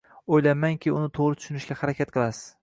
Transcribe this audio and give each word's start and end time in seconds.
O`ylaymanki, 0.37 0.93
uni 1.01 1.11
to`g`ri 1.17 1.37
tushunishga 1.43 1.79
harakat 1.83 2.17
qilasiz 2.17 2.43